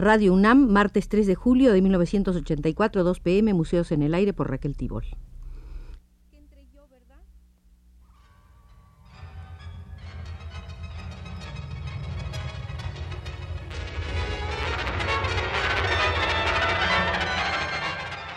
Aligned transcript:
Radio 0.00 0.32
UNAM, 0.32 0.66
martes 0.70 1.10
3 1.10 1.26
de 1.26 1.34
julio 1.34 1.74
de 1.74 1.82
1984, 1.82 3.04
2 3.04 3.20
pm, 3.20 3.52
Museos 3.52 3.92
en 3.92 4.00
el 4.00 4.14
Aire 4.14 4.32
por 4.32 4.48
Raquel 4.48 4.74
Tibol. 4.74 5.04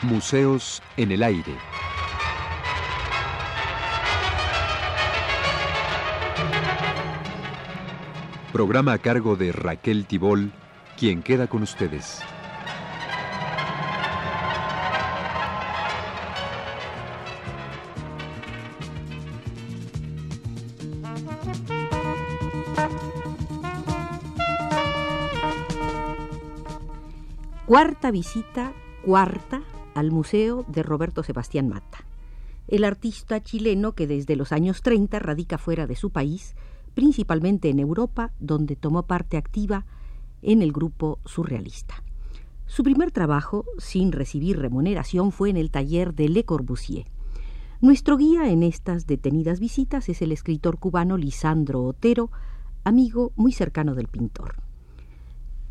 Museos 0.01 0.83
en 0.97 1.13
el 1.13 1.23
Aire. 1.23 1.55
Programa 8.51 8.91
a 8.91 8.97
cargo 8.97 9.37
de 9.37 9.53
Raquel 9.53 10.05
Tibol, 10.05 10.51
quien 11.03 11.21
queda 11.21 11.47
con 11.47 11.63
ustedes. 11.63 12.21
Cuarta 27.65 28.11
visita, 28.11 28.71
cuarta, 29.03 29.61
al 29.95 30.09
Museo 30.11 30.63
de 30.69 30.83
Roberto 30.83 31.21
Sebastián 31.21 31.67
Mata, 31.67 32.05
el 32.69 32.85
artista 32.85 33.43
chileno 33.43 33.91
que 33.91 34.07
desde 34.07 34.37
los 34.37 34.53
años 34.53 34.81
30 34.81 35.19
radica 35.19 35.57
fuera 35.57 35.85
de 35.85 35.97
su 35.97 36.11
país 36.11 36.55
principalmente 36.93 37.69
en 37.69 37.79
Europa, 37.79 38.31
donde 38.39 38.77
tomó 38.77 39.03
parte 39.03 39.35
activa 39.35 39.85
en 40.43 40.61
el 40.61 40.71
grupo 40.71 41.19
surrealista. 41.25 42.03
Su 42.65 42.83
primer 42.83 43.11
trabajo, 43.11 43.65
sin 43.77 44.11
recibir 44.11 44.59
remuneración, 44.59 45.31
fue 45.31 45.49
en 45.49 45.57
el 45.57 45.71
taller 45.71 46.13
de 46.13 46.29
Le 46.29 46.43
Corbusier. 46.43 47.05
Nuestro 47.81 48.17
guía 48.17 48.49
en 48.49 48.63
estas 48.63 49.07
detenidas 49.07 49.59
visitas 49.59 50.07
es 50.09 50.21
el 50.21 50.31
escritor 50.31 50.79
cubano 50.79 51.17
Lisandro 51.17 51.83
Otero, 51.83 52.31
amigo 52.83 53.31
muy 53.35 53.51
cercano 53.51 53.93
del 53.93 54.07
pintor. 54.07 54.55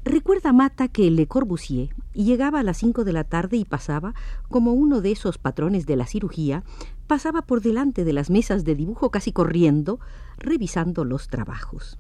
Recuerda 0.04 0.52
Mata 0.52 0.88
que 0.88 1.10
Le 1.10 1.26
Corbusier 1.28 1.94
llegaba 2.12 2.60
a 2.60 2.62
las 2.64 2.78
cinco 2.78 3.04
de 3.04 3.12
la 3.12 3.24
tarde 3.24 3.56
y 3.56 3.64
pasaba, 3.64 4.14
como 4.48 4.72
uno 4.72 5.00
de 5.00 5.12
esos 5.12 5.38
patrones 5.38 5.86
de 5.86 5.96
la 5.96 6.06
cirugía, 6.06 6.64
pasaba 7.06 7.42
por 7.42 7.62
delante 7.62 8.04
de 8.04 8.12
las 8.12 8.28
mesas 8.28 8.64
de 8.64 8.74
dibujo 8.74 9.10
casi 9.10 9.32
corriendo, 9.32 10.00
revisando 10.38 11.04
los 11.04 11.28
trabajos. 11.28 11.98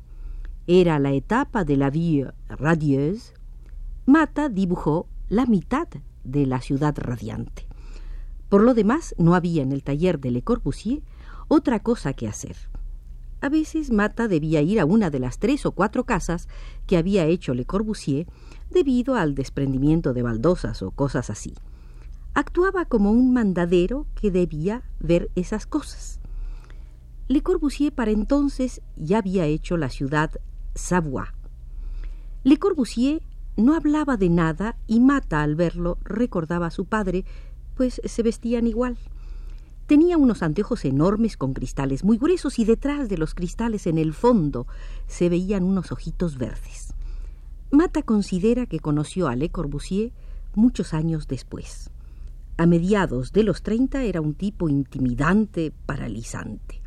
Era 0.68 1.00
la 1.00 1.10
etapa 1.10 1.64
de 1.64 1.76
la 1.76 1.90
vie 1.90 2.30
radieuse. 2.48 3.34
Mata 4.06 4.48
dibujó 4.48 5.08
la 5.28 5.44
mitad 5.44 5.88
de 6.22 6.46
la 6.46 6.60
ciudad 6.60 6.94
radiante. 6.96 7.66
Por 8.48 8.62
lo 8.62 8.72
demás, 8.72 9.14
no 9.18 9.34
había 9.34 9.62
en 9.62 9.72
el 9.72 9.82
taller 9.82 10.20
de 10.20 10.30
Le 10.30 10.42
Corbusier 10.42 11.02
otra 11.48 11.80
cosa 11.80 12.12
que 12.12 12.28
hacer. 12.28 12.54
A 13.40 13.48
veces 13.48 13.90
Mata 13.90 14.28
debía 14.28 14.62
ir 14.62 14.78
a 14.78 14.84
una 14.84 15.10
de 15.10 15.18
las 15.18 15.40
tres 15.40 15.66
o 15.66 15.72
cuatro 15.72 16.04
casas 16.04 16.46
que 16.86 16.96
había 16.96 17.24
hecho 17.24 17.54
Le 17.54 17.64
Corbusier 17.64 18.28
debido 18.70 19.16
al 19.16 19.34
desprendimiento 19.34 20.12
de 20.12 20.22
baldosas 20.22 20.80
o 20.82 20.92
cosas 20.92 21.28
así. 21.28 21.54
Actuaba 22.34 22.84
como 22.84 23.10
un 23.10 23.32
mandadero 23.32 24.06
que 24.14 24.30
debía 24.30 24.84
ver 25.00 25.28
esas 25.34 25.66
cosas. 25.66 26.20
Le 27.26 27.42
Corbusier 27.42 27.92
para 27.92 28.12
entonces 28.12 28.80
ya 28.94 29.18
había 29.18 29.44
hecho 29.46 29.76
la 29.76 29.88
ciudad 29.88 30.30
Savoie. 30.74 31.32
Le 32.44 32.58
Corbusier 32.58 33.22
no 33.56 33.74
hablaba 33.74 34.16
de 34.16 34.28
nada 34.28 34.76
y 34.86 35.00
Mata 35.00 35.42
al 35.42 35.54
verlo 35.54 35.98
recordaba 36.04 36.66
a 36.66 36.70
su 36.70 36.86
padre, 36.86 37.24
pues 37.76 38.00
se 38.04 38.22
vestían 38.22 38.66
igual. 38.66 38.96
Tenía 39.86 40.16
unos 40.16 40.42
anteojos 40.42 40.84
enormes 40.84 41.36
con 41.36 41.52
cristales 41.52 42.04
muy 42.04 42.16
gruesos 42.16 42.58
y 42.58 42.64
detrás 42.64 43.08
de 43.08 43.18
los 43.18 43.34
cristales 43.34 43.86
en 43.86 43.98
el 43.98 44.14
fondo 44.14 44.66
se 45.06 45.28
veían 45.28 45.64
unos 45.64 45.92
ojitos 45.92 46.38
verdes. 46.38 46.94
Mata 47.70 48.02
considera 48.02 48.66
que 48.66 48.80
conoció 48.80 49.28
a 49.28 49.36
Le 49.36 49.50
Corbusier 49.50 50.12
muchos 50.54 50.94
años 50.94 51.26
después. 51.26 51.90
A 52.58 52.66
mediados 52.66 53.32
de 53.32 53.44
los 53.44 53.62
treinta 53.62 54.04
era 54.04 54.20
un 54.20 54.34
tipo 54.34 54.68
intimidante, 54.68 55.72
paralizante. 55.86 56.81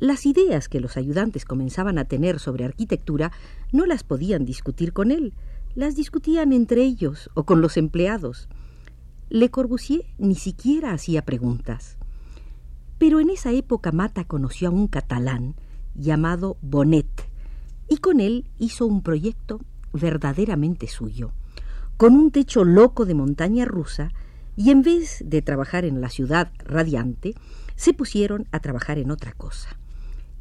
Las 0.00 0.24
ideas 0.24 0.70
que 0.70 0.80
los 0.80 0.96
ayudantes 0.96 1.44
comenzaban 1.44 1.98
a 1.98 2.06
tener 2.06 2.40
sobre 2.40 2.64
arquitectura 2.64 3.32
no 3.70 3.84
las 3.84 4.02
podían 4.02 4.46
discutir 4.46 4.94
con 4.94 5.10
él, 5.10 5.34
las 5.74 5.94
discutían 5.94 6.54
entre 6.54 6.82
ellos 6.82 7.28
o 7.34 7.44
con 7.44 7.60
los 7.60 7.76
empleados. 7.76 8.48
Le 9.28 9.50
Corbusier 9.50 10.06
ni 10.16 10.36
siquiera 10.36 10.92
hacía 10.92 11.26
preguntas. 11.26 11.98
Pero 12.96 13.20
en 13.20 13.28
esa 13.28 13.52
época 13.52 13.92
Mata 13.92 14.24
conoció 14.24 14.68
a 14.68 14.72
un 14.72 14.88
catalán 14.88 15.54
llamado 15.94 16.56
Bonet 16.62 17.28
y 17.86 17.98
con 17.98 18.20
él 18.20 18.48
hizo 18.58 18.86
un 18.86 19.02
proyecto 19.02 19.60
verdaderamente 19.92 20.86
suyo. 20.86 21.32
Con 21.98 22.14
un 22.16 22.30
techo 22.30 22.64
loco 22.64 23.04
de 23.04 23.12
montaña 23.12 23.66
rusa 23.66 24.12
y 24.56 24.70
en 24.70 24.80
vez 24.80 25.22
de 25.26 25.42
trabajar 25.42 25.84
en 25.84 26.00
la 26.00 26.08
ciudad 26.08 26.52
radiante, 26.64 27.34
se 27.76 27.92
pusieron 27.92 28.48
a 28.50 28.60
trabajar 28.60 28.98
en 28.98 29.10
otra 29.10 29.32
cosa. 29.32 29.79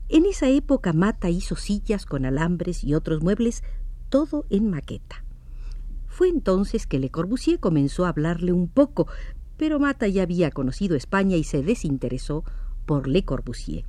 En 0.09 0.25
esa 0.25 0.50
época 0.50 0.92
Mata 0.92 1.30
hizo 1.30 1.56
sillas 1.56 2.08
con 2.08 2.25
alambres 2.25 2.84
y 2.84 2.96
otros 2.96 3.22
muebles, 3.22 3.64
todo 4.09 4.46
en 4.50 4.70
maqueta. 4.72 5.24
Fue 6.08 6.30
entonces 6.30 6.88
que 6.88 6.97
Le 6.97 7.12
Corbusier 7.12 7.59
comenzó 7.59 8.06
a 8.06 8.09
hablarle 8.09 8.52
un 8.52 8.68
poco, 8.68 9.08
pero 9.56 9.80
Mata 9.80 10.08
ya 10.08 10.24
había 10.24 10.50
conocido 10.50 10.96
España 10.96 11.38
y 11.38 11.44
se 11.44 11.62
desinteresó 11.62 12.44
por 12.88 13.08
Le 13.08 13.24
Corbusier. 13.24 13.86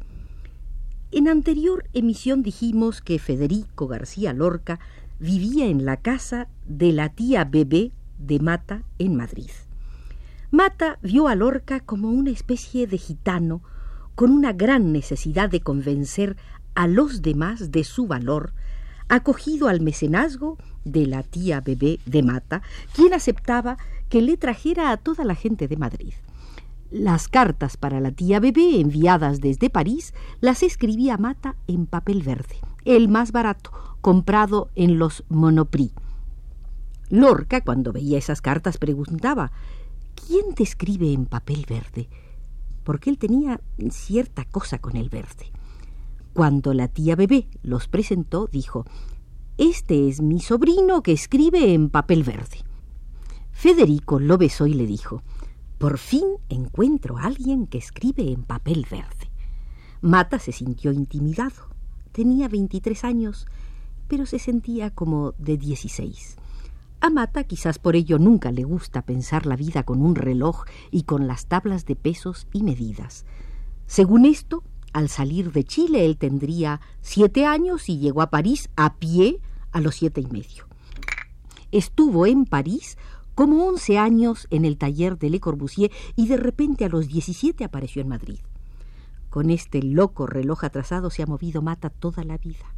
En 1.10 1.26
anterior 1.26 1.88
emisión 1.94 2.42
dijimos 2.42 3.00
que 3.00 3.18
Federico 3.18 3.88
García 3.88 4.34
Lorca 4.34 4.78
vivía 5.18 5.66
en 5.66 5.86
la 5.86 5.96
casa 5.96 6.48
de 6.68 6.92
la 6.92 7.08
tía 7.08 7.44
Bebé 7.44 7.92
de 8.18 8.40
Mata 8.40 8.84
en 8.98 9.16
Madrid. 9.16 9.50
Mata 10.50 10.98
vio 11.02 11.28
a 11.28 11.34
Lorca 11.34 11.80
como 11.80 12.10
una 12.10 12.30
especie 12.30 12.86
de 12.86 12.98
gitano 12.98 13.62
con 14.20 14.32
una 14.32 14.52
gran 14.52 14.92
necesidad 14.92 15.48
de 15.48 15.62
convencer 15.62 16.36
a 16.74 16.86
los 16.86 17.22
demás 17.22 17.70
de 17.70 17.84
su 17.84 18.06
valor, 18.06 18.52
acogido 19.08 19.66
al 19.66 19.80
mecenazgo 19.80 20.58
de 20.84 21.06
la 21.06 21.22
tía 21.22 21.62
bebé 21.62 22.00
de 22.04 22.22
Mata, 22.22 22.60
quien 22.94 23.14
aceptaba 23.14 23.78
que 24.10 24.20
le 24.20 24.36
trajera 24.36 24.90
a 24.90 24.98
toda 24.98 25.24
la 25.24 25.34
gente 25.34 25.68
de 25.68 25.78
Madrid. 25.78 26.12
Las 26.90 27.28
cartas 27.28 27.78
para 27.78 27.98
la 27.98 28.10
tía 28.10 28.40
bebé 28.40 28.78
enviadas 28.78 29.40
desde 29.40 29.70
París 29.70 30.12
las 30.42 30.62
escribía 30.62 31.16
Mata 31.16 31.56
en 31.66 31.86
papel 31.86 32.22
verde, 32.22 32.56
el 32.84 33.08
más 33.08 33.32
barato, 33.32 33.72
comprado 34.02 34.68
en 34.74 34.98
los 34.98 35.24
Monoprix. 35.30 35.94
Lorca, 37.08 37.62
cuando 37.62 37.90
veía 37.90 38.18
esas 38.18 38.42
cartas, 38.42 38.76
preguntaba 38.76 39.50
¿Quién 40.26 40.54
te 40.54 40.62
escribe 40.62 41.10
en 41.10 41.24
papel 41.24 41.64
verde? 41.66 42.10
Porque 42.90 43.08
él 43.08 43.18
tenía 43.18 43.60
cierta 43.90 44.44
cosa 44.44 44.80
con 44.80 44.96
el 44.96 45.10
verde. 45.10 45.52
Cuando 46.32 46.74
la 46.74 46.88
tía 46.88 47.14
bebé 47.14 47.46
los 47.62 47.86
presentó, 47.86 48.48
dijo 48.48 48.84
este 49.58 50.08
es 50.08 50.20
mi 50.20 50.40
sobrino 50.40 51.00
que 51.00 51.12
escribe 51.12 51.72
en 51.72 51.88
papel 51.88 52.24
verde. 52.24 52.64
Federico 53.52 54.18
lo 54.18 54.38
besó 54.38 54.66
y 54.66 54.74
le 54.74 54.88
dijo 54.88 55.22
Por 55.78 55.98
fin 55.98 56.24
encuentro 56.48 57.16
a 57.16 57.26
alguien 57.26 57.68
que 57.68 57.78
escribe 57.78 58.32
en 58.32 58.42
papel 58.42 58.84
verde. 58.90 59.30
Mata 60.00 60.40
se 60.40 60.50
sintió 60.50 60.90
intimidado. 60.90 61.68
Tenía 62.10 62.48
veintitrés 62.48 63.04
años, 63.04 63.46
pero 64.08 64.26
se 64.26 64.40
sentía 64.40 64.90
como 64.90 65.30
de 65.38 65.58
dieciséis. 65.58 66.39
A 67.02 67.08
Mata 67.08 67.44
quizás 67.44 67.78
por 67.78 67.96
ello 67.96 68.18
nunca 68.18 68.52
le 68.52 68.64
gusta 68.64 69.00
pensar 69.00 69.46
la 69.46 69.56
vida 69.56 69.84
con 69.84 70.02
un 70.02 70.14
reloj 70.14 70.64
y 70.90 71.04
con 71.04 71.26
las 71.26 71.46
tablas 71.46 71.86
de 71.86 71.96
pesos 71.96 72.46
y 72.52 72.62
medidas. 72.62 73.24
Según 73.86 74.26
esto, 74.26 74.62
al 74.92 75.08
salir 75.08 75.50
de 75.52 75.64
Chile 75.64 76.04
él 76.04 76.18
tendría 76.18 76.82
siete 77.00 77.46
años 77.46 77.88
y 77.88 77.98
llegó 77.98 78.20
a 78.20 78.28
París 78.28 78.68
a 78.76 78.96
pie 78.96 79.40
a 79.72 79.80
los 79.80 79.94
siete 79.94 80.20
y 80.20 80.26
medio. 80.26 80.66
Estuvo 81.72 82.26
en 82.26 82.44
París 82.44 82.98
como 83.34 83.66
once 83.66 83.96
años 83.96 84.46
en 84.50 84.66
el 84.66 84.76
taller 84.76 85.16
de 85.16 85.30
Le 85.30 85.40
Corbusier 85.40 85.90
y 86.16 86.26
de 86.26 86.36
repente 86.36 86.84
a 86.84 86.90
los 86.90 87.08
diecisiete 87.08 87.64
apareció 87.64 88.02
en 88.02 88.08
Madrid. 88.08 88.40
Con 89.30 89.48
este 89.48 89.82
loco 89.82 90.26
reloj 90.26 90.64
atrasado 90.64 91.08
se 91.08 91.22
ha 91.22 91.26
movido 91.26 91.62
Mata 91.62 91.88
toda 91.88 92.24
la 92.24 92.36
vida. 92.36 92.74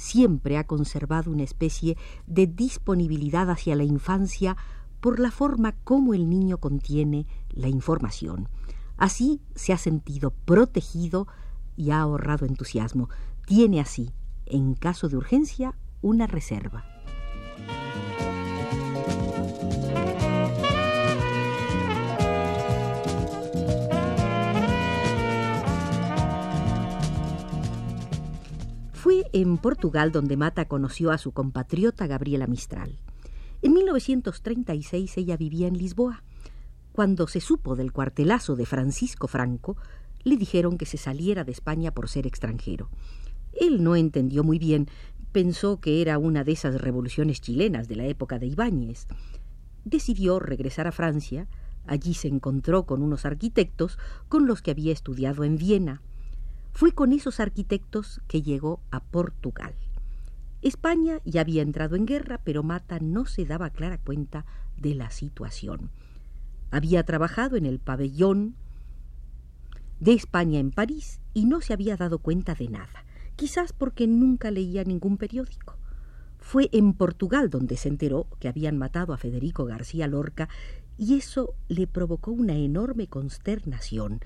Siempre 0.00 0.56
ha 0.56 0.66
conservado 0.66 1.30
una 1.30 1.42
especie 1.42 1.98
de 2.26 2.46
disponibilidad 2.46 3.50
hacia 3.50 3.76
la 3.76 3.84
infancia 3.84 4.56
por 4.98 5.20
la 5.20 5.30
forma 5.30 5.72
como 5.84 6.14
el 6.14 6.30
niño 6.30 6.56
contiene 6.56 7.26
la 7.50 7.68
información. 7.68 8.48
Así 8.96 9.42
se 9.54 9.74
ha 9.74 9.76
sentido 9.76 10.30
protegido 10.46 11.28
y 11.76 11.90
ha 11.90 12.00
ahorrado 12.00 12.46
entusiasmo. 12.46 13.10
Tiene 13.44 13.78
así, 13.78 14.10
en 14.46 14.72
caso 14.72 15.10
de 15.10 15.18
urgencia, 15.18 15.74
una 16.00 16.26
reserva. 16.26 16.86
En 29.32 29.58
Portugal 29.58 30.12
donde 30.12 30.36
Mata 30.36 30.66
conoció 30.66 31.10
a 31.10 31.18
su 31.18 31.32
compatriota 31.32 32.06
Gabriela 32.06 32.46
Mistral. 32.46 32.98
En 33.62 33.74
1936 33.74 35.16
ella 35.18 35.36
vivía 35.36 35.68
en 35.68 35.76
Lisboa. 35.76 36.22
Cuando 36.92 37.26
se 37.28 37.40
supo 37.40 37.76
del 37.76 37.92
cuartelazo 37.92 38.56
de 38.56 38.66
Francisco 38.66 39.28
Franco, 39.28 39.76
le 40.24 40.36
dijeron 40.36 40.78
que 40.78 40.86
se 40.86 40.96
saliera 40.96 41.44
de 41.44 41.52
España 41.52 41.92
por 41.92 42.08
ser 42.08 42.26
extranjero. 42.26 42.90
Él 43.52 43.82
no 43.82 43.96
entendió 43.96 44.44
muy 44.44 44.58
bien, 44.58 44.88
pensó 45.32 45.80
que 45.80 46.02
era 46.02 46.18
una 46.18 46.44
de 46.44 46.52
esas 46.52 46.80
revoluciones 46.80 47.40
chilenas 47.40 47.88
de 47.88 47.96
la 47.96 48.06
época 48.06 48.38
de 48.38 48.46
Ibáñez. 48.46 49.06
Decidió 49.84 50.38
regresar 50.38 50.86
a 50.86 50.92
Francia, 50.92 51.48
allí 51.86 52.14
se 52.14 52.28
encontró 52.28 52.84
con 52.84 53.02
unos 53.02 53.24
arquitectos 53.24 53.98
con 54.28 54.46
los 54.46 54.62
que 54.62 54.72
había 54.72 54.92
estudiado 54.92 55.44
en 55.44 55.56
Viena. 55.56 56.02
Fue 56.72 56.92
con 56.92 57.12
esos 57.12 57.40
arquitectos 57.40 58.20
que 58.28 58.42
llegó 58.42 58.80
a 58.90 59.00
Portugal. 59.00 59.74
España 60.62 61.20
ya 61.24 61.40
había 61.40 61.62
entrado 61.62 61.96
en 61.96 62.06
guerra, 62.06 62.40
pero 62.44 62.62
Mata 62.62 62.98
no 63.00 63.26
se 63.26 63.44
daba 63.44 63.70
clara 63.70 63.98
cuenta 63.98 64.44
de 64.76 64.94
la 64.94 65.10
situación. 65.10 65.90
Había 66.70 67.04
trabajado 67.04 67.56
en 67.56 67.66
el 67.66 67.78
pabellón 67.78 68.54
de 70.00 70.12
España 70.12 70.58
en 70.58 70.70
París 70.70 71.20
y 71.34 71.44
no 71.44 71.60
se 71.60 71.72
había 71.72 71.96
dado 71.96 72.18
cuenta 72.18 72.54
de 72.54 72.68
nada, 72.68 73.04
quizás 73.36 73.72
porque 73.72 74.06
nunca 74.06 74.50
leía 74.50 74.84
ningún 74.84 75.16
periódico. 75.16 75.76
Fue 76.38 76.68
en 76.72 76.94
Portugal 76.94 77.50
donde 77.50 77.76
se 77.76 77.88
enteró 77.88 78.26
que 78.38 78.48
habían 78.48 78.78
matado 78.78 79.12
a 79.12 79.18
Federico 79.18 79.66
García 79.66 80.06
Lorca 80.08 80.48
y 80.96 81.16
eso 81.16 81.54
le 81.68 81.86
provocó 81.86 82.30
una 82.30 82.54
enorme 82.54 83.06
consternación. 83.06 84.20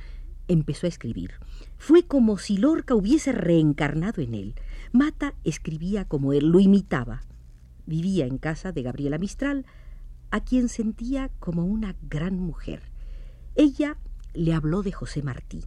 Empezó 0.49 0.87
a 0.87 0.88
escribir. 0.88 1.32
Fue 1.79 2.06
como 2.06 2.38
si 2.38 2.56
Lorca 2.56 2.94
hubiese 2.94 3.32
reencarnado 3.32 4.23
en 4.23 4.35
él. 4.35 4.55
Mata 4.93 5.35
escribía 5.44 6.05
como 6.06 6.32
él, 6.32 6.49
lo 6.49 6.61
imitaba. 6.61 7.23
Vivía 7.87 8.26
en 8.26 8.38
casa 8.38 8.73
de 8.73 8.82
Gabriela 8.82 9.19
Mistral, 9.19 9.67
a 10.31 10.41
quien 10.41 10.69
sentía 10.69 11.31
como 11.38 11.64
una 11.64 11.96
gran 12.02 12.38
mujer. 12.38 12.82
Ella 13.55 13.99
le 14.35 14.52
habló 14.52 14.82
de 14.82 14.93
José 14.93 15.23
Martí. 15.23 15.64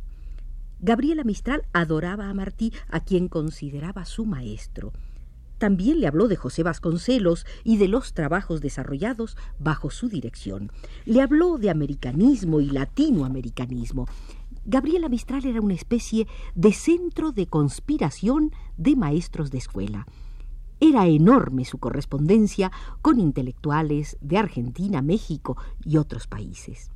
Gabriela 0.79 1.23
Mistral 1.23 1.63
adoraba 1.73 2.29
a 2.29 2.33
Martí, 2.33 2.71
a 2.89 2.99
quien 2.99 3.29
consideraba 3.29 4.05
su 4.05 4.25
maestro. 4.25 4.93
También 5.57 5.99
le 5.99 6.07
habló 6.07 6.27
de 6.27 6.35
José 6.35 6.61
Vasconcelos 6.61 7.45
y 7.63 7.77
de 7.77 7.87
los 7.87 8.13
trabajos 8.13 8.61
desarrollados 8.61 9.37
bajo 9.57 9.89
su 9.89 10.07
dirección. 10.07 10.71
Le 11.05 11.21
habló 11.21 11.57
de 11.57 11.71
americanismo 11.71 12.59
y 12.59 12.69
latinoamericanismo. 12.69 14.07
Gabriela 14.69 15.07
Mistral 15.07 15.45
era 15.45 15.61
una 15.61 15.75
especie 15.75 16.27
de 16.53 16.73
centro 16.73 17.31
de 17.31 17.47
conspiración 17.47 18.51
de 18.75 18.97
maestros 18.97 19.49
de 19.49 19.59
escuela. 19.59 20.05
Era 20.81 21.07
enorme 21.07 21.63
su 21.63 21.77
correspondencia 21.77 22.73
con 23.01 23.17
intelectuales 23.17 24.17
de 24.19 24.37
Argentina, 24.37 25.01
México 25.01 25.55
y 25.85 25.95
otros 25.95 26.27
países. 26.27 26.91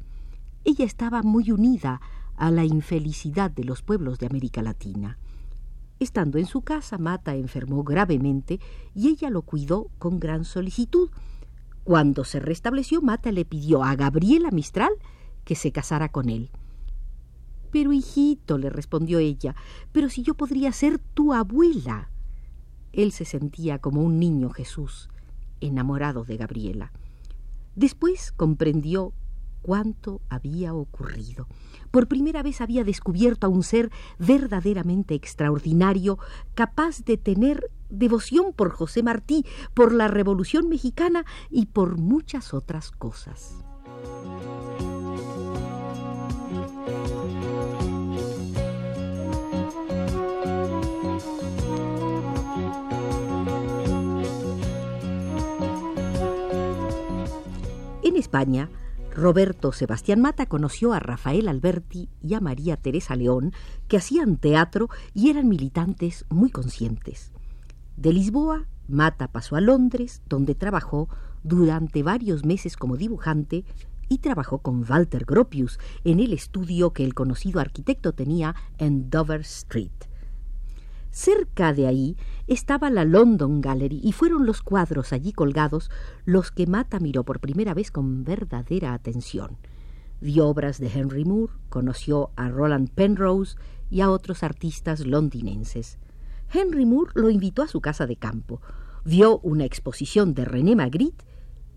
Ella 0.65 0.83
estaba 0.83 1.23
muy 1.23 1.49
unida 1.49 2.01
a 2.35 2.51
la 2.51 2.65
infelicidad 2.65 3.49
de 3.49 3.63
los 3.63 3.81
pueblos 3.81 4.19
de 4.19 4.25
América 4.25 4.61
Latina. 4.61 5.17
Estando 5.97 6.39
en 6.39 6.47
su 6.47 6.63
casa, 6.63 6.97
Mata 6.97 7.35
enfermó 7.35 7.85
gravemente 7.85 8.59
y 8.93 9.07
ella 9.07 9.29
lo 9.29 9.43
cuidó 9.43 9.87
con 9.97 10.19
gran 10.19 10.43
solicitud. 10.43 11.09
Cuando 11.85 12.25
se 12.25 12.41
restableció, 12.41 13.01
Mata 13.01 13.31
le 13.31 13.45
pidió 13.45 13.81
a 13.81 13.95
Gabriela 13.95 14.51
Mistral 14.51 14.91
que 15.45 15.55
se 15.55 15.71
casara 15.71 16.09
con 16.09 16.27
él. 16.27 16.51
Pero 17.71 17.93
hijito, 17.93 18.57
le 18.57 18.69
respondió 18.69 19.19
ella, 19.19 19.55
pero 19.91 20.09
si 20.09 20.23
yo 20.23 20.33
podría 20.33 20.71
ser 20.71 20.99
tu 20.99 21.33
abuela. 21.33 22.09
Él 22.93 23.11
se 23.13 23.25
sentía 23.25 23.79
como 23.79 24.01
un 24.01 24.19
niño 24.19 24.49
Jesús, 24.49 25.09
enamorado 25.61 26.25
de 26.25 26.37
Gabriela. 26.37 26.91
Después 27.75 28.33
comprendió 28.33 29.13
cuánto 29.61 30.21
había 30.29 30.73
ocurrido. 30.73 31.47
Por 31.91 32.07
primera 32.07 32.43
vez 32.43 32.61
había 32.61 32.83
descubierto 32.83 33.47
a 33.47 33.49
un 33.49 33.63
ser 33.63 33.91
verdaderamente 34.19 35.13
extraordinario, 35.13 36.17
capaz 36.53 37.03
de 37.05 37.17
tener 37.17 37.71
devoción 37.89 38.53
por 38.53 38.71
José 38.71 39.03
Martí, 39.03 39.45
por 39.73 39.93
la 39.93 40.07
Revolución 40.07 40.67
mexicana 40.69 41.25
y 41.49 41.67
por 41.67 41.97
muchas 41.97 42.53
otras 42.53 42.91
cosas. 42.91 43.63
España, 58.31 58.69
Roberto 59.13 59.73
Sebastián 59.73 60.21
Mata 60.21 60.45
conoció 60.45 60.93
a 60.93 60.99
Rafael 60.99 61.49
Alberti 61.49 62.07
y 62.23 62.33
a 62.33 62.39
María 62.39 62.77
Teresa 62.77 63.17
León, 63.17 63.51
que 63.89 63.97
hacían 63.97 64.37
teatro 64.37 64.87
y 65.13 65.29
eran 65.29 65.49
militantes 65.49 66.23
muy 66.29 66.49
conscientes. 66.49 67.33
De 67.97 68.13
Lisboa, 68.13 68.67
Mata 68.87 69.27
pasó 69.27 69.57
a 69.57 69.61
Londres, 69.61 70.21
donde 70.29 70.55
trabajó 70.55 71.09
durante 71.43 72.03
varios 72.03 72.45
meses 72.45 72.77
como 72.77 72.95
dibujante 72.95 73.65
y 74.07 74.19
trabajó 74.19 74.59
con 74.59 74.89
Walter 74.89 75.25
Gropius 75.25 75.77
en 76.05 76.21
el 76.21 76.31
estudio 76.31 76.93
que 76.93 77.03
el 77.03 77.13
conocido 77.13 77.59
arquitecto 77.59 78.13
tenía 78.13 78.55
en 78.77 79.09
Dover 79.09 79.41
Street. 79.41 79.91
Cerca 81.11 81.73
de 81.73 81.87
ahí 81.87 82.15
estaba 82.47 82.89
la 82.89 83.03
London 83.03 83.59
Gallery 83.59 83.99
y 84.01 84.13
fueron 84.13 84.45
los 84.45 84.61
cuadros 84.61 85.11
allí 85.11 85.33
colgados 85.33 85.91
los 86.23 86.51
que 86.51 86.67
Mata 86.67 86.99
miró 86.99 87.25
por 87.25 87.41
primera 87.41 87.73
vez 87.73 87.91
con 87.91 88.23
verdadera 88.23 88.93
atención. 88.93 89.57
Vio 90.21 90.47
obras 90.47 90.79
de 90.79 90.87
Henry 90.87 91.25
Moore, 91.25 91.51
conoció 91.69 92.31
a 92.37 92.47
Roland 92.47 92.89
Penrose 92.91 93.57
y 93.89 93.99
a 93.99 94.09
otros 94.09 94.41
artistas 94.41 95.05
londinenses. 95.05 95.97
Henry 96.53 96.85
Moore 96.85 97.11
lo 97.15 97.29
invitó 97.29 97.61
a 97.61 97.67
su 97.67 97.81
casa 97.81 98.07
de 98.07 98.15
campo, 98.15 98.61
vio 99.03 99.39
una 99.39 99.65
exposición 99.65 100.33
de 100.33 100.45
René 100.45 100.77
Magritte 100.77 101.25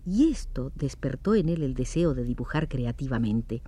y 0.05 0.29
esto 0.29 0.71
despertó 0.75 1.35
en 1.35 1.49
él 1.49 1.61
el 1.61 1.73
deseo 1.73 2.13
de 2.13 2.23
dibujar 2.23 2.69
creativamente. 2.69 3.63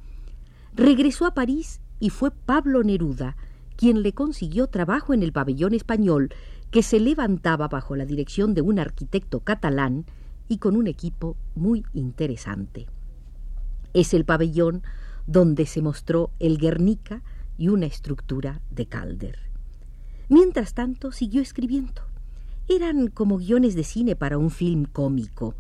Regresó 0.74 1.26
a 1.26 1.34
París 1.34 1.82
y 2.00 2.10
fue 2.10 2.32
Pablo 2.32 2.84
Neruda, 2.84 3.36
quien 3.78 4.02
le 4.02 4.12
consiguió 4.12 4.68
trabajo 4.68 5.14
en 5.14 5.24
el 5.24 5.32
pabellón 5.32 5.74
español, 5.74 6.34
que 6.72 6.84
se 6.84 7.00
levantaba 7.00 7.70
bajo 7.70 7.96
la 7.96 8.06
dirección 8.06 8.54
de 8.54 8.62
un 8.62 8.80
arquitecto 8.80 9.40
catalán 9.40 10.06
y 10.50 10.58
con 10.58 10.76
un 10.76 10.88
equipo 10.88 11.38
muy 11.56 11.86
interesante. 11.94 12.88
Es 13.94 14.14
el 14.14 14.26
pabellón 14.26 14.84
donde 15.28 15.66
se 15.66 15.82
mostró 15.82 16.32
el 16.40 16.58
Guernica 16.58 17.22
y 17.58 17.70
una 17.70 17.86
estructura 17.86 18.62
de 18.70 18.88
Calder. 18.88 19.40
Mientras 20.30 20.74
tanto, 20.74 21.12
siguió 21.12 21.42
escribiendo. 21.42 22.02
Eran 22.68 23.08
como 23.08 23.38
guiones 23.38 23.76
de 23.76 23.84
cine 23.84 24.16
para 24.16 24.38
un 24.38 24.50
film 24.50 24.86
cómico, 24.86 25.56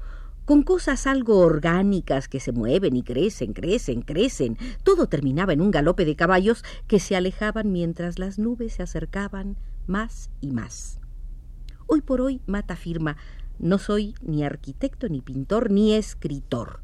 con 0.47 0.63
cosas 0.63 1.07
algo 1.07 1.39
orgánicas 1.39 2.29
que 2.29 2.39
se 2.39 2.53
mueven 2.53 2.95
y 2.95 3.03
crecen, 3.03 3.51
crecen, 3.51 4.01
crecen. 4.01 4.57
Todo 4.81 5.07
terminaba 5.07 5.51
en 5.51 5.59
un 5.59 5.71
galope 5.71 6.05
de 6.05 6.15
caballos 6.15 6.63
que 6.87 7.01
se 7.01 7.17
alejaban 7.17 7.73
mientras 7.73 8.17
las 8.17 8.39
nubes 8.39 8.75
se 8.75 8.83
acercaban 8.83 9.57
más 9.87 10.29
y 10.39 10.51
más. 10.51 11.01
Hoy 11.85 11.99
por 11.99 12.21
hoy 12.21 12.39
Mata 12.45 12.75
afirma, 12.75 13.17
no 13.59 13.77
soy 13.77 14.15
ni 14.21 14.45
arquitecto, 14.45 15.09
ni 15.09 15.19
pintor, 15.19 15.69
ni 15.69 15.93
escritor. 15.95 16.79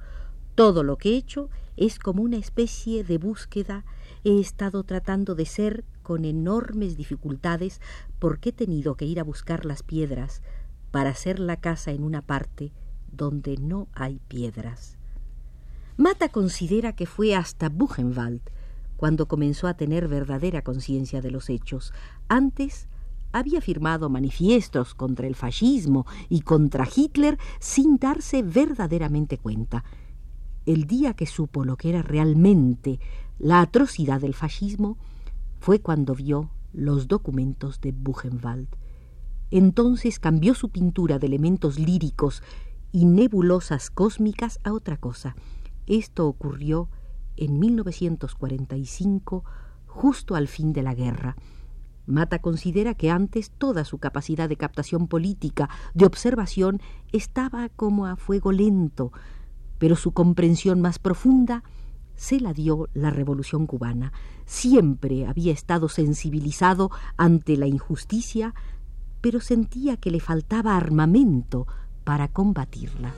Todo 0.56 0.84
lo 0.84 0.98
que 0.98 1.12
he 1.12 1.16
hecho 1.16 1.50
es 1.78 2.00
como 2.00 2.22
una 2.22 2.36
especie 2.36 3.06
de 3.06 3.18
búsqueda. 3.18 3.86
He 4.26 4.42
estado 4.42 4.84
tratando 4.84 5.36
de 5.36 5.46
ser 5.46 5.86
con 6.02 6.26
enormes 6.26 6.98
dificultades 6.98 7.80
porque 8.20 8.50
he 8.50 8.52
tenido 8.52 8.96
que 8.96 9.06
ir 9.06 9.22
a 9.22 9.24
buscar 9.24 9.64
las 9.64 9.84
piedras 9.84 10.42
para 10.92 11.12
hacer 11.12 11.40
la 11.40 11.56
casa 11.62 11.92
en 11.92 12.04
una 12.04 12.22
parte 12.22 12.74
donde 13.16 13.58
no 13.58 13.88
hay 13.94 14.20
piedras. 14.28 14.98
Mata 15.98 16.30
considera 16.30 16.96
que 16.96 17.06
fue 17.06 17.36
hasta 17.36 17.70
Buchenwald 17.70 18.42
cuando 18.98 19.28
comenzó 19.28 19.68
a 19.68 19.76
tener 19.76 20.08
verdadera 20.08 20.64
conciencia 20.64 21.22
de 21.22 21.32
los 21.32 21.50
hechos. 21.50 21.94
Antes 22.28 22.88
había 23.32 23.62
firmado 23.62 24.10
manifiestos 24.10 24.96
contra 24.96 25.28
el 25.28 25.36
fascismo 25.36 26.06
y 26.30 26.42
contra 26.42 26.88
Hitler 26.94 27.38
sin 27.60 27.98
darse 27.98 28.44
verdaderamente 28.44 29.38
cuenta. 29.38 29.84
El 30.66 30.86
día 30.86 31.14
que 31.14 31.26
supo 31.26 31.66
lo 31.66 31.76
que 31.76 31.90
era 31.90 32.02
realmente 32.02 33.00
la 33.40 33.62
atrocidad 33.62 34.22
del 34.22 34.34
fascismo 34.34 34.98
fue 35.60 35.80
cuando 35.80 36.16
vio 36.16 36.50
los 36.72 37.08
documentos 37.08 37.82
de 37.82 37.92
Buchenwald. 37.92 38.68
Entonces 39.52 40.20
cambió 40.20 40.56
su 40.56 40.70
pintura 40.70 41.20
de 41.20 41.28
elementos 41.28 41.78
líricos 41.78 42.42
y 42.94 43.04
nebulosas 43.06 43.90
cósmicas 43.90 44.60
a 44.64 44.72
otra 44.72 44.96
cosa. 44.96 45.36
Esto 45.88 46.28
ocurrió 46.28 46.88
en 47.36 47.60
1945, 47.60 49.44
justo 49.88 50.36
al 50.36 50.48
fin 50.48 50.72
de 50.72 50.84
la 50.84 50.94
guerra. 50.94 51.36
Mata 52.06 52.40
considera 52.40 52.94
que 52.94 53.10
antes 53.10 53.50
toda 53.50 53.84
su 53.84 53.98
capacidad 53.98 54.48
de 54.48 54.58
captación 54.58 55.08
política, 55.08 55.70
de 55.96 56.06
observación, 56.06 56.82
estaba 57.12 57.68
como 57.70 58.06
a 58.06 58.16
fuego 58.16 58.52
lento, 58.52 59.12
pero 59.80 59.96
su 59.96 60.12
comprensión 60.12 60.80
más 60.80 61.00
profunda 61.00 61.64
se 62.16 62.40
la 62.40 62.54
dio 62.54 62.90
la 62.94 63.10
Revolución 63.10 63.66
cubana. 63.66 64.14
Siempre 64.46 65.26
había 65.26 65.52
estado 65.52 65.90
sensibilizado 65.90 66.92
ante 67.18 67.58
la 67.58 67.66
injusticia, 67.66 68.54
pero 69.20 69.40
sentía 69.40 69.98
que 69.98 70.12
le 70.12 70.20
faltaba 70.20 70.78
armamento 70.78 71.66
para 72.04 72.28
combatirla. 72.28 73.14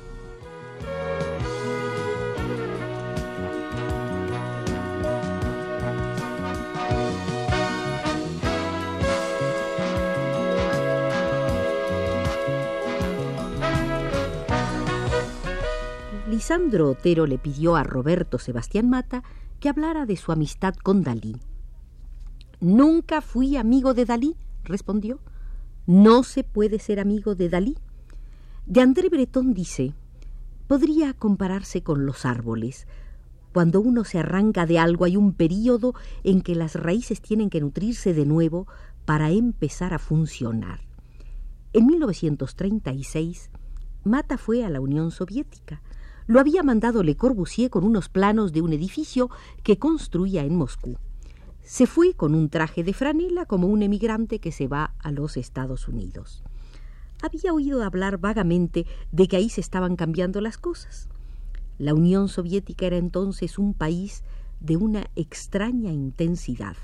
Lisandro 16.29 16.89
Otero 16.89 17.25
le 17.27 17.37
pidió 17.37 17.75
a 17.75 17.83
Roberto 17.83 18.39
Sebastián 18.39 18.89
Mata 18.89 19.23
que 19.59 19.69
hablara 19.69 20.05
de 20.05 20.17
su 20.17 20.31
amistad 20.31 20.75
con 20.75 21.01
Dalí. 21.01 21.37
Nunca 22.59 23.21
fui 23.21 23.57
amigo 23.57 23.93
de 23.93 24.05
Dalí, 24.05 24.35
respondió. 24.63 25.19
No 25.87 26.23
se 26.23 26.43
puede 26.43 26.79
ser 26.79 26.99
amigo 26.99 27.35
de 27.35 27.49
Dalí. 27.49 27.77
De 28.65 28.81
André 28.81 29.09
Breton 29.09 29.53
dice, 29.53 29.93
podría 30.67 31.13
compararse 31.13 31.83
con 31.83 32.05
los 32.05 32.25
árboles. 32.25 32.87
Cuando 33.53 33.79
uno 33.79 34.03
se 34.03 34.19
arranca 34.19 34.65
de 34.65 34.79
algo 34.79 35.05
hay 35.05 35.17
un 35.17 35.33
período 35.33 35.93
en 36.23 36.41
que 36.41 36.55
las 36.55 36.75
raíces 36.75 37.21
tienen 37.21 37.49
que 37.49 37.61
nutrirse 37.61 38.13
de 38.13 38.25
nuevo 38.25 38.67
para 39.05 39.31
empezar 39.31 39.93
a 39.93 39.99
funcionar. 39.99 40.81
En 41.73 41.85
1936, 41.85 43.49
Mata 44.03 44.37
fue 44.37 44.63
a 44.63 44.69
la 44.69 44.81
Unión 44.81 45.11
Soviética 45.11 45.81
lo 46.27 46.39
había 46.39 46.63
mandado 46.63 47.03
Le 47.03 47.15
Corbusier 47.15 47.69
con 47.69 47.83
unos 47.83 48.09
planos 48.09 48.51
de 48.51 48.61
un 48.61 48.73
edificio 48.73 49.29
que 49.63 49.77
construía 49.77 50.43
en 50.43 50.55
Moscú. 50.55 50.97
Se 51.61 51.85
fue 51.85 52.13
con 52.13 52.33
un 52.33 52.49
traje 52.49 52.83
de 52.83 52.93
franela 52.93 53.45
como 53.45 53.67
un 53.67 53.83
emigrante 53.83 54.39
que 54.39 54.51
se 54.51 54.67
va 54.67 54.95
a 54.99 55.11
los 55.11 55.37
Estados 55.37 55.87
Unidos. 55.87 56.43
Había 57.21 57.53
oído 57.53 57.83
hablar 57.83 58.17
vagamente 58.17 58.85
de 59.11 59.27
que 59.27 59.37
ahí 59.37 59.49
se 59.49 59.61
estaban 59.61 59.95
cambiando 59.95 60.41
las 60.41 60.57
cosas. 60.57 61.09
La 61.77 61.93
Unión 61.93 62.29
Soviética 62.29 62.85
era 62.85 62.97
entonces 62.97 63.57
un 63.57 63.73
país 63.73 64.23
de 64.59 64.77
una 64.77 65.07
extraña 65.15 65.91
intensidad. 65.91 66.75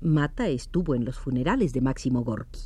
Mata 0.00 0.48
estuvo 0.48 0.94
en 0.94 1.04
los 1.04 1.18
funerales 1.18 1.72
de 1.72 1.80
Máximo 1.80 2.22
Gorky. 2.22 2.60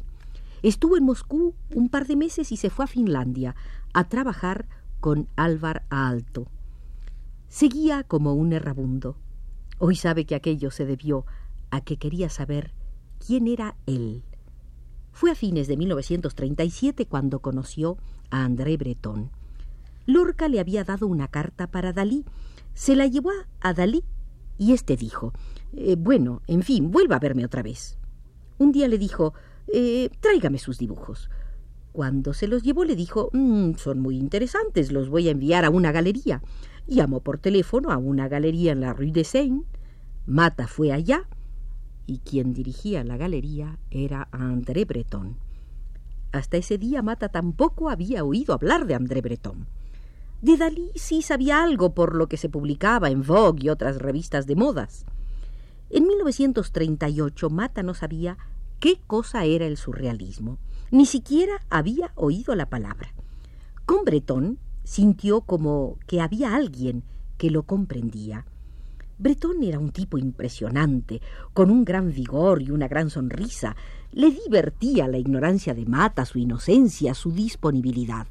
Estuvo 0.63 0.97
en 0.97 1.05
Moscú 1.05 1.55
un 1.75 1.89
par 1.89 2.07
de 2.07 2.17
meses 2.17 2.51
y 2.53 2.57
se 2.57 2.71
fue 2.71 2.87
a 2.87 2.89
Finlandia 2.89 3.55
a 3.93 4.09
trabajar 4.09 4.67
con 5.01 5.29
Álvar 5.37 5.85
Alto. 5.91 6.49
Seguía 7.49 8.03
como 8.03 8.35
un 8.35 8.53
errabundo. 8.53 9.17
Hoy 9.79 9.97
sabe 9.97 10.25
que 10.25 10.35
aquello 10.35 10.71
se 10.71 10.87
debió 10.87 11.27
a 11.71 11.81
que 11.83 11.97
quería 11.97 12.29
saber 12.29 12.73
quién 13.25 13.47
era 13.47 13.77
él. 13.87 14.23
Fue 15.17 15.31
a 15.31 15.35
fines 15.35 15.67
de 15.67 15.79
1937 15.79 17.07
cuando 17.07 17.39
conoció 17.39 17.97
a 18.29 18.45
André 18.45 18.77
Breton. 18.77 19.31
Lorca 20.05 20.47
le 20.47 20.61
había 20.61 20.85
dado 20.85 21.07
una 21.07 21.29
carta 21.29 21.69
para 21.69 21.95
Dalí. 21.95 22.27
Se 22.75 22.95
la 22.97 23.07
llevó 23.07 23.31
a 23.63 23.73
Dalí 23.73 24.05
y 24.59 24.75
éste 24.75 24.95
dijo 24.95 25.33
eh, 25.73 25.97
Bueno, 25.97 26.43
en 26.47 26.63
fin, 26.63 26.91
vuelva 26.91 27.17
a 27.17 27.19
verme 27.19 27.47
otra 27.47 27.63
vez. 27.63 27.97
Un 28.59 28.73
día 28.73 28.89
le 28.89 28.99
dijo 28.99 29.33
eh, 29.73 30.11
Tráigame 30.21 30.59
sus 30.59 30.77
dibujos. 30.77 31.31
Cuando 31.93 32.35
se 32.35 32.47
los 32.47 32.63
llevó 32.63 32.85
le 32.85 32.95
dijo 32.95 33.31
mm, 33.33 33.77
Son 33.77 33.99
muy 34.01 34.19
interesantes, 34.19 34.93
los 34.93 35.09
voy 35.09 35.29
a 35.29 35.31
enviar 35.31 35.65
a 35.65 35.71
una 35.71 35.93
galería. 35.93 36.43
Llamó 36.87 37.21
por 37.21 37.39
teléfono 37.39 37.91
a 37.91 37.97
una 37.97 38.29
galería 38.29 38.73
en 38.73 38.83
la 38.83 38.93
Rue 38.93 39.13
de 39.13 39.25
Seine. 39.25 39.63
Mata 40.27 40.67
fue 40.67 40.93
allá 40.93 41.27
y 42.07 42.19
quien 42.19 42.53
dirigía 42.53 43.05
la 43.05 43.17
galería 43.17 43.79
era 43.91 44.29
André 44.31 44.85
Breton. 44.85 45.37
Hasta 46.33 46.57
ese 46.57 46.79
día 46.79 47.03
Mata 47.03 47.29
tampoco 47.29 47.91
había 47.91 48.25
oído 48.25 48.55
hablar 48.55 48.87
de 48.87 48.95
André 48.95 49.21
Breton. 49.21 49.67
De 50.43 50.57
Dalí 50.57 50.91
sí 50.95 51.23
sabía 51.23 51.63
algo 51.63 51.95
por 51.95 52.15
lo 52.15 52.29
que 52.29 52.37
se 52.37 52.49
publicaba 52.49 53.11
en 53.11 53.23
Vogue 53.23 53.65
y 53.65 53.69
otras 53.71 53.99
revistas 53.99 54.47
de 54.47 54.55
modas. 54.55 55.07
En 55.89 56.07
1938 56.07 57.51
Mata 57.51 57.83
no 57.83 57.95
sabía 57.95 58.37
qué 58.81 59.01
cosa 59.07 59.45
era 59.45 59.67
el 59.67 59.77
surrealismo. 59.77 60.59
Ni 60.91 61.07
siquiera 61.07 61.55
había 61.71 62.13
oído 62.15 62.55
la 62.55 62.69
palabra. 62.69 63.15
Con 63.87 64.05
Bretón 64.05 64.59
sintió 64.85 65.41
como 65.41 65.99
que 66.07 66.21
había 66.21 66.55
alguien 66.55 67.03
que 67.39 67.51
lo 67.51 67.65
comprendía. 67.65 68.47
Bretón 69.19 69.63
era 69.63 69.79
un 69.79 69.91
tipo 69.91 70.19
impresionante, 70.19 71.21
con 71.55 71.71
un 71.71 71.85
gran 71.85 72.13
vigor 72.13 72.63
y 72.63 72.71
una 72.71 72.89
gran 72.89 73.11
sonrisa. 73.11 73.77
Le 74.13 74.31
divertía 74.31 75.09
la 75.09 75.19
ignorancia 75.19 75.75
de 75.75 75.87
Mata, 75.87 76.25
su 76.25 76.39
inocencia, 76.39 77.15
su 77.15 77.33
disponibilidad. 77.33 78.27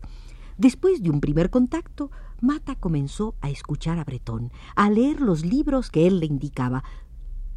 Después 0.58 1.02
de 1.02 1.10
un 1.10 1.22
primer 1.22 1.50
contacto, 1.50 2.12
Mata 2.42 2.76
comenzó 2.76 3.36
a 3.42 3.50
escuchar 3.50 3.98
a 3.98 4.04
Bretón, 4.04 4.52
a 4.76 4.90
leer 4.90 5.22
los 5.22 5.46
libros 5.46 5.90
que 5.90 6.08
él 6.08 6.20
le 6.20 6.28
indicaba, 6.28 6.84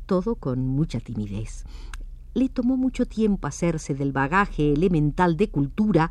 todo 0.07 0.37
con 0.37 0.67
mucha 0.67 1.01
timidez 1.01 1.65
le 2.39 2.49
tomó 2.49 2.77
mucho 2.77 3.07
tiempo 3.07 3.47
hacerse 3.47 3.95
del 3.95 4.13
bagaje 4.13 4.73
elemental 4.73 5.37
de 5.37 5.51
cultura 5.51 6.11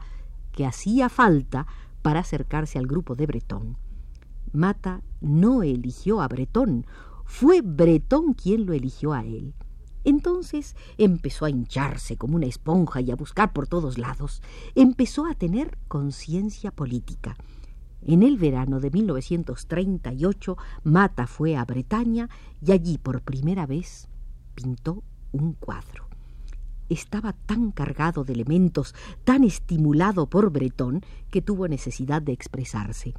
que 0.52 0.66
hacía 0.66 1.10
falta 1.10 1.68
para 2.02 2.20
acercarse 2.20 2.78
al 2.78 2.88
grupo 2.88 3.16
de 3.16 3.26
Bretón. 3.26 3.78
Mata 4.52 5.02
no 5.22 5.64
eligió 5.64 6.22
a 6.22 6.28
Bretón, 6.28 6.86
fue 7.28 7.62
Bretón 7.62 8.34
quien 8.34 8.66
lo 8.66 8.74
eligió 8.74 9.14
a 9.14 9.24
él. 9.24 9.54
Entonces 10.04 10.76
empezó 10.98 11.46
a 11.46 11.50
hincharse 11.50 12.18
como 12.18 12.38
una 12.38 12.48
esponja 12.48 13.02
y 13.02 13.12
a 13.12 13.16
buscar 13.16 13.54
por 13.54 13.68
todos 13.68 13.98
lados. 13.98 14.42
Empezó 14.74 15.26
a 15.26 15.36
tener 15.36 15.78
conciencia 15.88 16.72
política. 16.72 17.36
En 18.02 18.24
el 18.24 18.38
verano 18.38 18.80
de 18.80 18.90
1938, 18.90 20.58
Mata 20.84 21.28
fue 21.28 21.58
a 21.58 21.66
Bretaña 21.66 22.30
y 22.66 22.72
allí 22.72 22.98
por 22.98 23.22
primera 23.22 23.66
vez 23.66 24.08
pintó 24.56 25.04
un 25.34 25.54
cuadro 25.54 26.08
estaba 26.90 27.34
tan 27.34 27.72
cargado 27.72 28.24
de 28.24 28.34
elementos, 28.34 28.96
tan 29.24 29.44
estimulado 29.44 30.30
por 30.30 30.52
Bretón, 30.52 31.02
que 31.30 31.42
tuvo 31.42 31.68
necesidad 31.68 32.22
de 32.22 32.34
expresarse. 32.34 33.14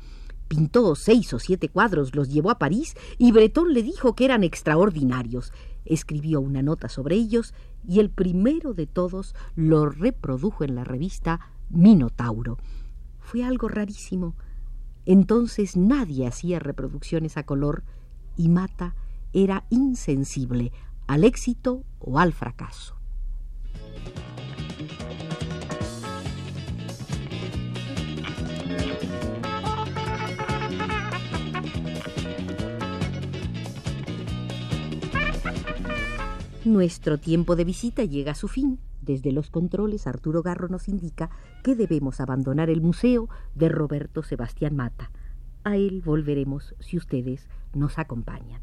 Pintó 0.48 0.94
seis 0.94 1.32
o 1.34 1.38
siete 1.38 1.68
cuadros, 1.68 2.14
los 2.14 2.30
llevó 2.30 2.50
a 2.50 2.58
París 2.58 2.94
y 3.18 3.32
Bretón 3.32 3.74
le 3.74 3.82
dijo 3.82 4.14
que 4.14 4.24
eran 4.24 4.44
extraordinarios. 4.44 5.52
Escribió 5.84 6.40
una 6.40 6.62
nota 6.62 6.88
sobre 6.88 7.16
ellos 7.16 7.54
y 7.86 8.00
el 8.00 8.10
primero 8.10 8.72
de 8.72 8.86
todos 8.86 9.34
lo 9.54 9.90
reprodujo 9.90 10.64
en 10.64 10.74
la 10.74 10.84
revista 10.84 11.40
Minotauro. 11.68 12.58
Fue 13.20 13.44
algo 13.44 13.68
rarísimo. 13.68 14.34
Entonces 15.04 15.76
nadie 15.76 16.26
hacía 16.26 16.58
reproducciones 16.58 17.36
a 17.36 17.44
color 17.44 17.84
y 18.36 18.48
Mata 18.48 18.94
era 19.32 19.66
insensible 19.70 20.72
al 21.06 21.24
éxito 21.24 21.84
o 21.98 22.18
al 22.18 22.32
fracaso. 22.32 22.96
Nuestro 36.68 37.16
tiempo 37.16 37.56
de 37.56 37.64
visita 37.64 38.04
llega 38.04 38.32
a 38.32 38.34
su 38.34 38.46
fin. 38.46 38.78
Desde 39.00 39.32
los 39.32 39.48
controles, 39.48 40.06
Arturo 40.06 40.42
Garro 40.42 40.68
nos 40.68 40.86
indica 40.86 41.30
que 41.64 41.74
debemos 41.74 42.20
abandonar 42.20 42.68
el 42.68 42.82
museo 42.82 43.30
de 43.54 43.70
Roberto 43.70 44.22
Sebastián 44.22 44.76
Mata. 44.76 45.10
A 45.64 45.78
él 45.78 46.02
volveremos 46.04 46.74
si 46.78 46.98
ustedes 46.98 47.48
nos 47.72 47.98
acompañan. 47.98 48.60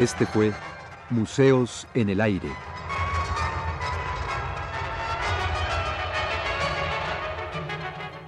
Este 0.00 0.24
fue 0.24 0.54
Museos 1.10 1.86
en 1.92 2.08
el 2.08 2.22
Aire. 2.22 2.48